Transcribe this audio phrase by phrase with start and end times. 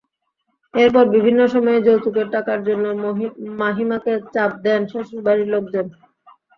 [0.73, 2.85] এরপর বিভিন্ন সময়ে যৌতুকের টাকার জন্য
[3.61, 5.85] মাহিমাকে চাপ দেন শ্বশুরবাড়ির লোকজন।